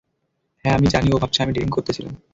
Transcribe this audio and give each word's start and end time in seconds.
হ্যাঁ 0.65 0.75
-আমি 0.75 0.87
জানি 0.87 1.09
ও 1.11 1.17
ভাবছে 1.17 1.39
আমি 1.43 1.51
ড্রিঙ্ক 1.53 1.73
করতেছিলাম। 1.73 2.13